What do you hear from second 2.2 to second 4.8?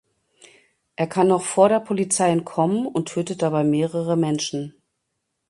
entkommen und tötet dabei mehrere Menschen.